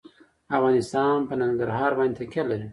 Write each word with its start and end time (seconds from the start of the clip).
افغانستان 0.57 1.17
په 1.27 1.33
ننګرهار 1.41 1.91
باندې 1.97 2.17
تکیه 2.19 2.43
لري. 2.51 2.67